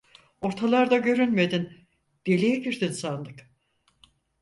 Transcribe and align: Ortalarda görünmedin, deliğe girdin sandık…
Ortalarda 0.41 0.97
görünmedin, 0.97 1.79
deliğe 2.27 2.55
girdin 2.55 2.91
sandık… 2.91 3.49